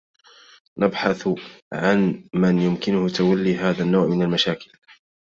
[0.77, 1.29] نبحث
[1.73, 4.71] عن من يمكنه تولي هذا النوع من المشاكل.